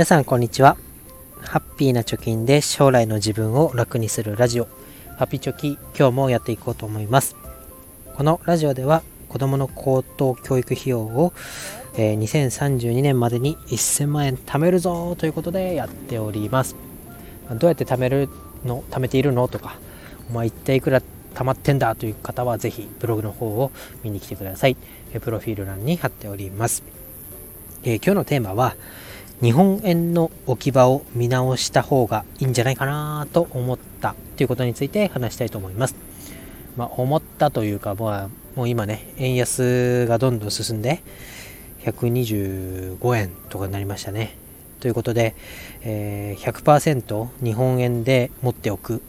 [0.00, 0.78] 皆さんこんにちは。
[1.42, 4.64] ハッピーな貯金で将来の自分を楽にするラジオ。
[5.18, 7.36] ハッピーチョキ今日もやっていこうと思います。
[8.14, 11.34] このラジオでは子供の高等教育費用を、
[11.98, 16.76] えー、2032年までに1000万円貯めるぞということでやっております。
[17.50, 18.30] どうやって貯める
[18.64, 18.82] の？
[18.90, 19.48] 貯めているの？
[19.48, 19.76] とか
[20.30, 21.02] お前一体いくら
[21.34, 21.94] 溜まってんだ？
[21.94, 23.70] という方はぜひブログの方を
[24.02, 24.78] 見に来てください。
[25.20, 26.84] プロフィール欄に貼っております、
[27.82, 28.76] えー、今日のテーマは
[29.42, 35.94] 日本円の置き場を見直した方がいいんじゃないかなと思ったということについて話したいと思います。
[36.76, 41.02] まあ、思ったというか、まあ、もう今ね、円安がどんどん進んで、
[41.84, 44.36] 125円とかになりましたね。
[44.80, 45.34] ということで、
[45.82, 49.02] えー、100%日本円で持っておく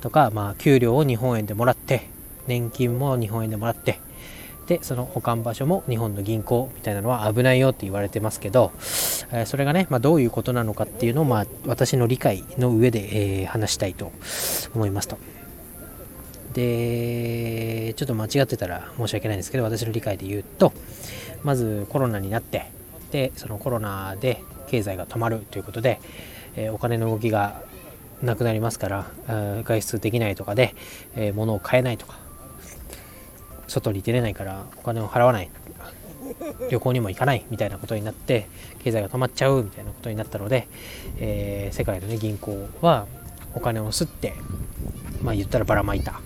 [0.00, 2.08] とか、まあ、給料を日本円でもらって、
[2.48, 4.00] 年金も日本円でもらって、
[4.70, 8.70] でその保管場所も日本の銀行みたいなのは危ないよって言われてますけど、
[9.32, 14.12] えそれがね、まあ、どういうことなのかっていうのを、まあ、私の理解の上で、えー、話したいと
[14.72, 15.18] 思いますと。
[16.52, 20.72] で、ちょっと間違ってたら申し訳ないんですけど、私の理解で言うと、
[21.42, 22.70] まずコロナになって、
[23.10, 26.00] で、そのコロナで経済が止まるということで、
[26.54, 27.60] え、お金の動きが
[28.22, 29.06] なくなりますから、
[29.64, 30.76] 外出できないとかで、
[31.16, 32.29] え、物を買えないとか、
[33.70, 35.50] 外に出れないからお金を払わない。
[36.70, 37.44] 旅行にも行かない。
[37.50, 38.46] みたいなことになって
[38.84, 40.68] 経済が止まっちゃうみたいなことになったので、
[41.18, 43.06] えー、世界の、ね、銀行は
[43.54, 44.34] お金を吸って
[45.22, 46.20] まあ言ったらばらまいた。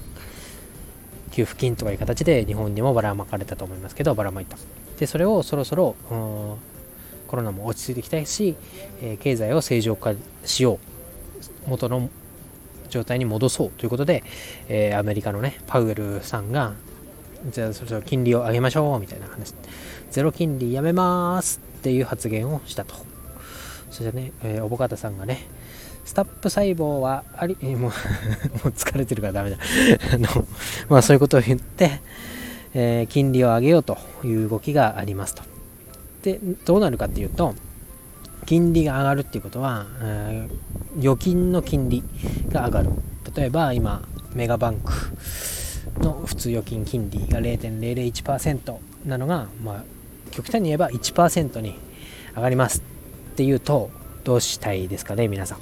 [1.32, 4.56] 給付金とかいう形で日本にもばらまかれたと思いますけどばらまいた。
[4.98, 8.56] でそれをそろそろコロナも落ち着いてきたいし、
[9.02, 10.14] えー、経済を正常化
[10.44, 10.78] しよ
[11.66, 11.70] う。
[11.70, 12.08] 元の
[12.88, 14.22] 状態に戻そうということで、
[14.68, 16.74] えー、アメリカのねパウエルさんが
[17.50, 19.54] じゃあそろそろ金利を上げましょうみたいな話。
[20.10, 22.94] ゼロ金利やめますっていう発言をしたと。
[23.90, 25.46] そしてね、えー、おぼかたさんがね
[26.04, 27.90] スタップ細胞はあり、えー、もうもう
[28.68, 29.58] 疲れてるからダメだ。
[30.14, 30.46] あの
[30.88, 32.00] まあそういうことを言って、
[32.74, 35.42] えー、金利を上げようという動きがありますと。
[36.22, 37.54] でどうなるかっていうと
[38.46, 42.02] 金利が上がるっていうことは、えー、預金の金利
[42.50, 42.90] が上がる。
[43.34, 44.02] 例えば今
[44.34, 44.92] メガバンク。
[46.00, 49.84] の普通預金金利が0.001%なのが、まあ、
[50.30, 51.78] 極端に言えば1%に
[52.34, 52.80] 上がります。
[53.32, 53.90] っていうと
[54.24, 55.58] どうしたいですかね皆さん。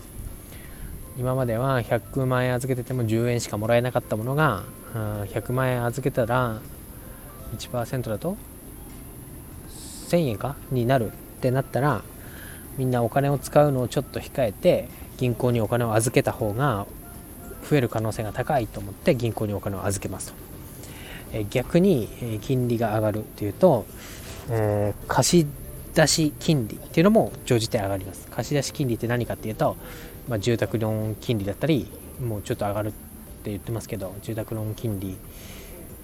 [1.19, 6.61] 今までは100万円預けてても10円しかもらえなかったものが100万円預けたら
[7.55, 8.39] 1%だと
[10.09, 10.57] 1000円か？
[10.71, 12.03] になるってなったら
[12.79, 14.89] みんなお金を使うのをちょっと控えて
[15.19, 16.87] 銀行にお金を預けた方が
[17.69, 20.35] 増える可能性が高いと思って銀行にお金を預けますと。
[21.33, 22.09] え逆に、
[22.43, 23.87] 金利が上がるというと、
[24.51, 25.47] えー、貸し
[25.95, 28.27] 出し金利っていうのも常時て上がります。
[28.31, 29.77] 貸し出し金利って何かっていうと、
[30.29, 31.91] まあ、住宅ローン金利だったり、
[32.21, 35.17] もうちょっと上がるって言ってますけど、住宅ローン金利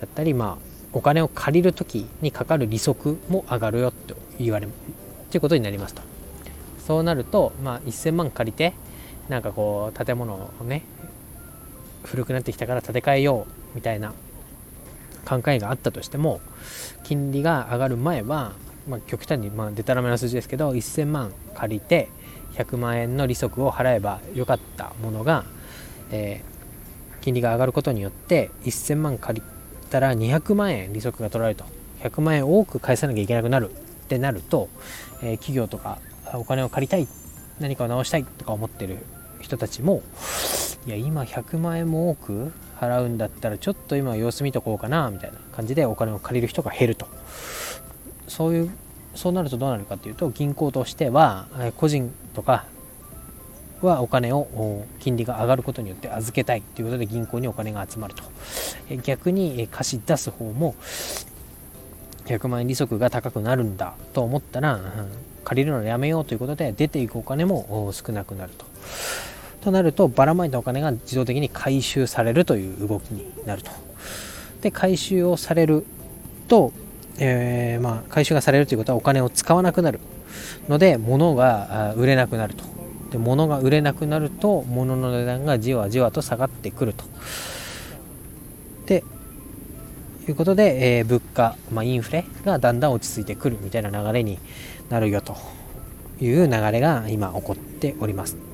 [0.00, 4.72] だったり、まあ、お金を借りる時にかかる利息も上がるよと言われる
[5.30, 6.02] ということになりますと。
[6.86, 8.72] そうなると、まあ、1000万借りて、
[9.28, 10.82] なんかこう建物をね
[12.04, 14.12] 古くなってきたから建て替えようみたいな
[15.26, 16.41] 考えがあったとしても
[17.04, 18.53] 金利が上がる前は、
[18.88, 22.08] まあ、極端にまあでたらめな数字ですけど1000万借りて
[22.54, 25.44] 100万円の利息を払えばよかったものが、
[26.10, 29.47] えー、金利が上がることによって1000万借り
[29.91, 31.78] たら200万円利息が取られると。
[32.00, 33.75] 100万円多く返さなきゃいけなくなるっ
[34.08, 34.69] てなると、
[35.22, 35.98] えー、企業とか
[36.34, 37.08] お金を借りたい
[37.60, 38.98] 何かを直したいとか思ってる
[39.41, 40.03] 人たちも
[40.88, 47.06] いや今100万円も多く払うんだったらちょっと今様子見とこうかなみたいな感じでお金を借りる人が減ると。
[48.26, 48.71] そういう
[49.15, 52.65] そうなるとどうなるかっていうと銀行としては個人とか
[53.82, 58.22] はお金を金利が上がることによって預けたいということで銀行にお金が集まると。
[59.03, 60.75] 逆に貸し出す方も
[62.25, 64.81] 100万円利息が高くなるんだと思ったら
[65.44, 68.64] 借りるのをやめようということで出ていくお金も少なくなると。
[69.60, 73.70] となるとばらまいたお金が自動的に回収されるという動きになると。
[74.62, 75.84] で回収をされる
[76.49, 76.72] と、
[77.19, 80.00] えー、まあ、回収がされるということはお金を使わなくなる
[80.69, 82.64] ので物が売れなくなると。
[83.10, 87.05] で物が売れなくなると物の値段がじわじわと下がってくると。
[88.87, 89.05] で
[90.28, 94.38] いうことで、えー、物価、まあ、インフレがだんだん落ち着いてくるみたいな流れに
[94.90, 95.37] なるよと
[96.20, 98.47] いう流れが今起こっております。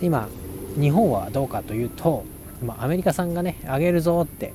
[0.00, 0.28] で今
[0.78, 2.24] 日本はどうかというと
[2.62, 4.52] 今アメリカさんがね上げるぞって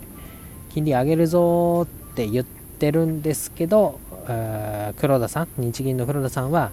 [0.73, 3.99] 金利上げるぞって言ってるんですけど
[4.97, 6.71] 黒田さん日銀の黒田さんは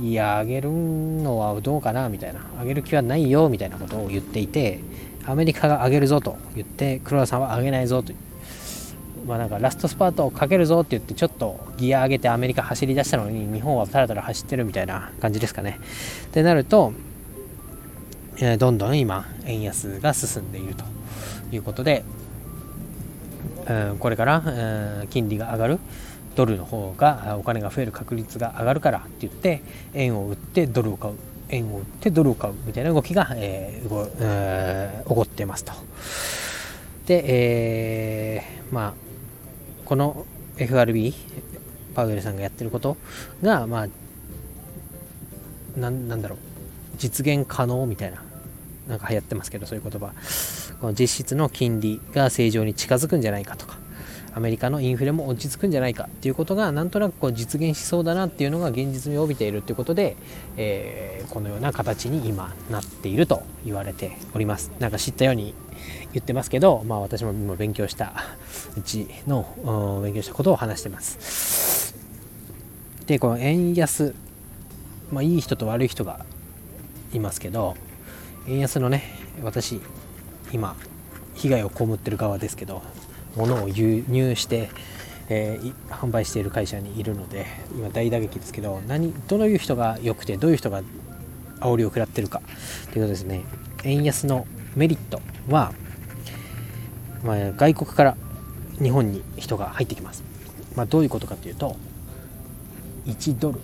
[0.00, 4.80] いや上げるのはどうかなみたいな上げる気はないよみたいなことを言っていて
[5.24, 8.12] アメリカが上げるぞと言って黒田さんは上げないぞと
[9.26, 15.78] まあなんかラストスパートをかけるぞって言ってちょっとギア上げてアメリカ走り出したのに日本はタラタラ走ってるみたいな感じですかね。
[16.26, 16.92] ってなると、
[18.40, 20.84] え、どんどん今円安が進んでいると
[21.50, 22.04] いうことで、
[23.68, 24.42] うん、これから、
[25.02, 25.78] うん、金利が上がる
[26.36, 29.60] ドルの方がお金が増える確率が上がるからって言って
[29.92, 31.14] 円を売ってドルを買う
[31.48, 35.72] 円を売ってドルを買うみたいな動きが、えー動えー、起こってますと。
[37.06, 37.24] で、
[38.36, 38.94] えー、まあ
[39.84, 40.26] この
[40.58, 41.14] FRB
[41.94, 42.96] パウエルさんがやってること
[43.42, 43.88] がまあ
[45.76, 46.38] なんだろう
[46.98, 48.22] 実現可能みたいな
[48.88, 50.12] なんか流行ってますけどそういう言葉。
[50.80, 53.78] この実質の金利が正常に近づくんじゃないかとか。
[54.34, 60.16] アメリカのインフレも落ち着くんじゃないかっていうことがなんとなくこう実現しそうだなっていうのが現実味を帯びているということで、
[60.56, 64.70] えー、このような形に今なっていると言われております。
[64.78, 65.54] なんか知ったように
[66.12, 68.12] 言ってますけど、まあ、私も今勉強した
[68.76, 71.96] うちの勉強したことを話してます。
[73.06, 74.14] でこの円安、
[75.10, 76.24] まあ、いい人と悪い人が
[77.12, 77.74] いますけど
[78.48, 79.02] 円安のね
[79.42, 79.80] 私
[80.52, 80.74] 今
[81.34, 82.82] 被害を被ってる側ですけど
[83.36, 84.70] 物を輸入して、
[85.28, 90.82] えー、販売している会社にいるので今大打撃ですけど何どういう人が良くてどういう人が
[91.60, 92.40] 煽りを食らってるか
[92.92, 93.42] ということですね。
[93.84, 95.72] 円安のメリットは、
[97.22, 98.16] まあ、外国から
[98.80, 100.24] 日本に人が入ってきます、
[100.74, 101.76] まあ、どういうことかというと
[103.06, 103.60] 1ドル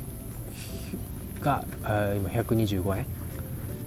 [1.40, 3.23] が今125円。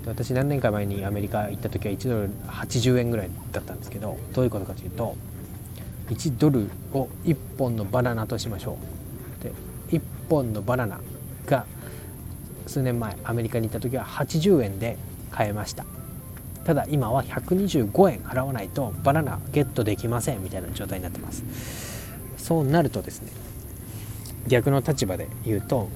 [0.08, 5.16] 私何年か前にアメリカ行った時は1ドル80円ぐらいだったんですけどどういうことかというと
[6.10, 8.78] 1ドルを1本のバナナとしましょ
[9.42, 9.44] う。
[9.44, 9.52] で
[9.90, 11.02] 1本のバナナ
[11.46, 11.66] が
[12.66, 14.98] 数年前アメリカに行った時は80円で
[15.32, 15.86] 買えました。
[16.64, 21.44] ただ今は125円払わないとバナナゲットできませんみたいな状態になってます。
[22.38, 23.32] そうなるとですね
[24.48, 25.90] 逆の立場で言うと、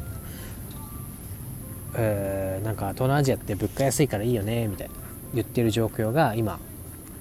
[1.95, 4.93] えー、なんか東南アジアって物価安いからいいよねみたいな
[5.33, 6.59] 言ってる状況が今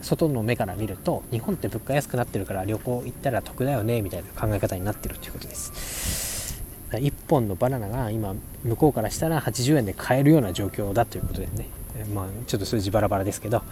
[0.02, 6.64] 外の目から見ると日本って物価安くなってるから旅行行ったら得だよねみたいな考え方になってるということです。
[6.90, 8.34] 1本のバナナが今
[8.64, 11.68] 向こうからしたら80円で買えるような状況だということでね。
[12.14, 13.62] まあちょっと数字バラバラですけど、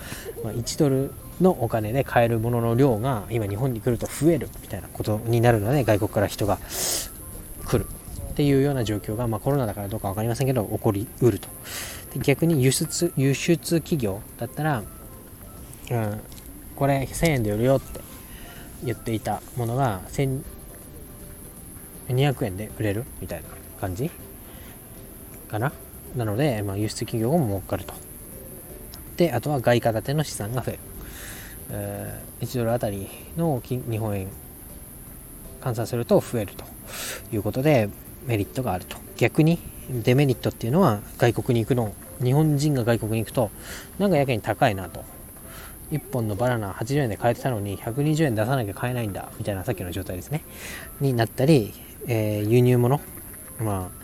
[0.44, 6.58] まあ、1ドルのお金で買えるものの量が今日本に来ると増えるみたいなことになるので外国から人が
[7.64, 7.86] 来る。
[8.38, 11.48] っていうような状況が、まあ、コロナだからどうか分かりませんけど起こりうると。
[12.14, 14.84] で逆に輸出輸出企業だったら
[15.90, 16.20] うん、
[16.76, 18.00] これ1000円で売るよって
[18.84, 20.02] 言っていたものが
[22.08, 23.48] 1200円で売れるみたいな
[23.80, 24.08] 感じ
[25.48, 25.72] かな。
[26.14, 27.94] なので、まあ、輸出企業も儲かると。
[29.16, 30.78] であとは外貨建ての資産が増える、
[32.40, 34.28] 1ドルあたりの日本円
[35.60, 36.64] 換算すると増えると
[37.32, 37.90] いうことで
[38.28, 38.96] メリットがあると。
[39.16, 39.58] 逆に
[39.90, 41.92] デメリットっていうのは外国に行くの
[42.22, 43.50] 日本人が外国に行くと
[43.98, 45.04] なんかやけに高いなと。
[45.90, 50.44] 1本のバナナ80円で買えてたのに120円出さなきゃ買えないんだみたいなさっきの状態ですね。
[51.00, 51.72] になったり、
[52.06, 53.00] えー、輸入物。
[53.58, 53.98] まあ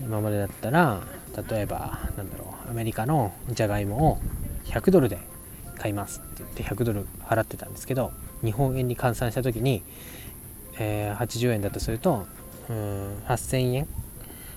[0.00, 1.02] 今までだったら
[1.50, 4.18] 例えばなんだろうアメリカのじゃがいもを
[4.66, 5.18] 100ドルで
[5.78, 8.12] 買いますって言って100ドル払ってたんですけど
[8.44, 9.82] 日本円に換算した時に、
[10.78, 12.26] えー、80円だとすると
[12.70, 13.88] うん8000円。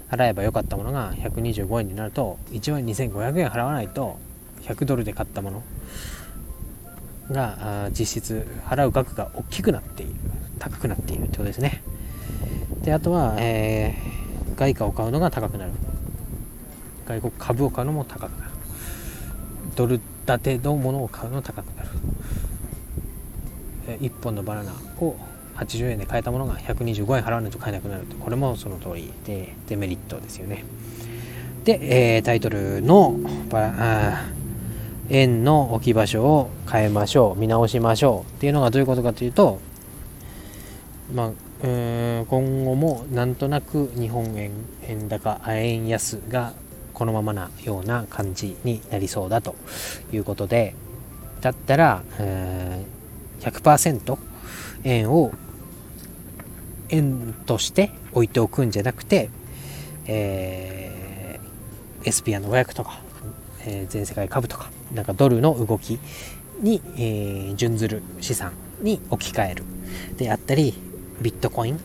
[0.10, 4.20] 払えばよかったものが125円になると1万2500円払わないと
[4.64, 5.64] 100ドルで買ったもの
[7.32, 10.16] が実質払う額が大きくなっている。
[10.62, 11.82] 高くなっているということですね。
[12.84, 15.72] であとは、えー、外貨を買うのが高くなる。
[17.08, 18.52] 外国株を買うのも高くなる。
[19.76, 21.90] ドル建てのものを買うのも高くなる。
[24.00, 25.16] 1本のバナナを
[25.56, 28.16] 80円で買えたものが125円払わないと買えなくなると。
[28.18, 30.64] これもその通りでデメリットですよね。
[31.64, 33.16] で、えー、タイトルの
[35.10, 39.60] 円の置き場所を変えましょう見直しましょうっていうのがどういうことかというと
[41.14, 41.32] まあ
[41.64, 44.52] 今後もなんとなく日本円
[44.84, 46.54] 円高円安が
[46.94, 49.56] このままなような感じになりそうだと
[50.12, 50.74] いうことで
[51.42, 54.18] だったら、えー、100%
[54.84, 55.32] 円を
[56.90, 59.30] 円として置いておくんじゃなくて、
[60.08, 63.00] えー、SPR の500とか
[63.66, 66.00] えー、全世界株とかなんかドルの動き
[66.60, 69.64] に、えー、準ずる資産に置き換える。
[70.18, 70.74] であったり
[71.22, 71.80] ビットコイン。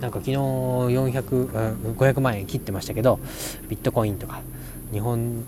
[0.00, 3.18] なんか昨日400、500万円切ってましたけど
[3.68, 4.42] ビットコインとか
[4.92, 5.44] 日本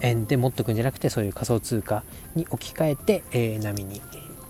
[0.00, 2.02] 円で持っとくんじゃなくてそういう仮想通貨
[2.34, 4.00] に置き換えて、えー、波に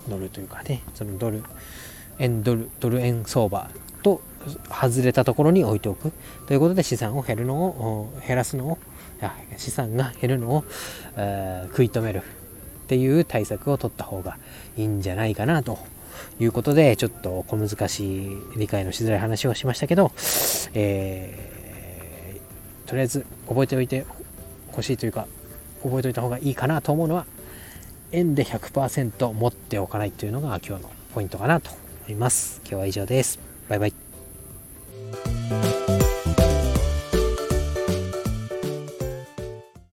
[0.09, 1.43] 乗るというかねそのドル
[2.19, 3.69] 円ドルドル円相場
[4.03, 4.21] と
[4.69, 6.11] 外れたところに置いておく。
[6.47, 8.77] ということで資産を減るのを減らすのを
[9.57, 10.65] 資産が減るのを、
[11.15, 12.21] えー、食い止める。
[12.83, 14.37] っていう対策を取った方が
[14.77, 15.79] いいんじゃないかなと
[16.39, 20.11] いうことでちょっと小難しい理解のしづらい話をしましたけど、
[20.73, 24.05] えー、とりあえず覚えておいて
[24.71, 25.27] ほしいというか
[25.81, 27.25] 覚えておいた方がいいかなと思うのは
[28.13, 31.71] 円で100%持っておかないというのが今日のポイントかなと
[32.07, 32.61] 思います。
[32.63, 33.39] 今日は以上です。
[33.67, 34.02] バイバイ。